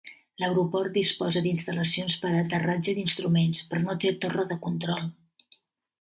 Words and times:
L'aeroport 0.43 0.95
disposa 0.99 1.43
d'instal·lacions 1.47 2.15
per 2.23 2.31
a 2.31 2.41
aterratge 2.45 2.97
d'instruments, 3.01 3.61
però 3.75 3.83
no 3.85 3.97
té 4.05 4.15
Torre 4.25 4.51
de 4.53 4.59
control. 4.65 5.07